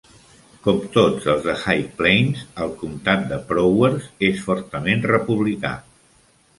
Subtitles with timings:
[0.67, 5.81] Com tots els de High Plains, el comtat de Prowers és fortament republicà.